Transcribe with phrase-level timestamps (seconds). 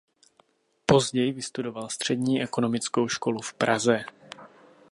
[0.85, 4.05] Později vystudoval Střední ekonomickou školu v Praze.